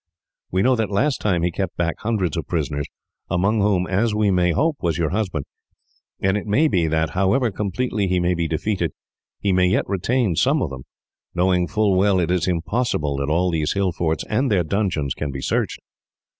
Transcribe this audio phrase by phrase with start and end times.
[0.51, 2.87] We know that, last time, he kept back hundreds of prisoners,
[3.29, 5.45] among whom, as we may hope, was your husband;
[6.19, 8.93] and it may be that, however completely he may be defeated,
[9.41, 10.85] he may yet retain some of them,
[11.35, 15.29] knowing full well it is impossible that all these hill forts and their dungeons can
[15.29, 15.77] be searched.